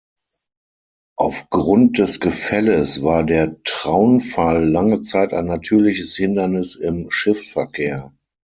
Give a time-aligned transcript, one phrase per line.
[1.15, 8.11] Auf Grund des Gefälles war der Traunfall lange Zeit ein natürliches Hindernis im Schiffsverkehr.